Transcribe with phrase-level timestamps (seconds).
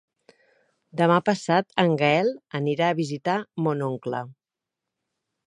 [1.01, 4.25] Demà passat en Gaël anirà a visitar mon oncle.